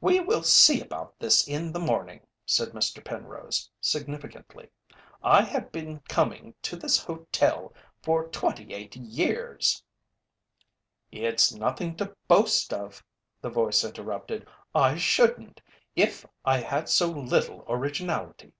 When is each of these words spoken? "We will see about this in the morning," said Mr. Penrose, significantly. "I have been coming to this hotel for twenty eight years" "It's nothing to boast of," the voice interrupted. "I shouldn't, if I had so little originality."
"We 0.00 0.20
will 0.20 0.44
see 0.44 0.80
about 0.80 1.18
this 1.18 1.48
in 1.48 1.72
the 1.72 1.80
morning," 1.80 2.24
said 2.46 2.68
Mr. 2.68 3.04
Penrose, 3.04 3.68
significantly. 3.80 4.70
"I 5.24 5.42
have 5.42 5.72
been 5.72 5.98
coming 6.08 6.54
to 6.62 6.76
this 6.76 6.96
hotel 7.02 7.74
for 8.00 8.28
twenty 8.28 8.72
eight 8.72 8.94
years" 8.94 9.82
"It's 11.10 11.52
nothing 11.52 11.96
to 11.96 12.14
boast 12.28 12.72
of," 12.72 13.02
the 13.40 13.50
voice 13.50 13.82
interrupted. 13.82 14.46
"I 14.72 14.94
shouldn't, 14.98 15.60
if 15.96 16.24
I 16.44 16.58
had 16.60 16.88
so 16.88 17.08
little 17.10 17.64
originality." 17.68 18.52